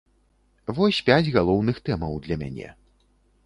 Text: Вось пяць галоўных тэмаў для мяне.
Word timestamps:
Вось 0.79 1.03
пяць 1.11 1.33
галоўных 1.37 1.77
тэмаў 1.91 2.19
для 2.25 2.35
мяне. 2.43 2.69